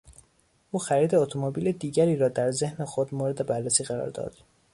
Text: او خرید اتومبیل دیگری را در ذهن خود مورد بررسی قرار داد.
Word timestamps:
او 0.71 0.79
خرید 0.79 1.15
اتومبیل 1.15 1.71
دیگری 1.71 2.15
را 2.17 2.29
در 2.29 2.51
ذهن 2.51 2.85
خود 2.85 3.15
مورد 3.15 3.45
بررسی 3.45 3.83
قرار 3.83 4.09
داد. 4.09 4.37